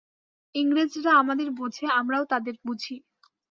[0.55, 2.95] ইংরেজরা আমাদের বোঝে, আমরাও তাদের বুঝি।